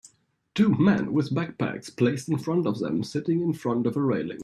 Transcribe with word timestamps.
Two 0.55 0.73
men 0.79 1.13
with 1.13 1.29
backpacks 1.29 1.95
placed 1.95 2.27
in 2.27 2.39
front 2.39 2.65
of 2.65 2.79
them 2.79 3.03
sitting 3.03 3.39
in 3.39 3.53
front 3.53 3.85
of 3.85 3.95
a 3.95 4.01
railing. 4.01 4.39